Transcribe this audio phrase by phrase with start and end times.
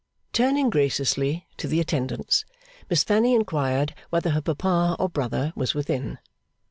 [0.33, 2.43] Turning graciously to the attendants,
[2.89, 6.17] Miss Fanny inquired whether her papa or brother was within?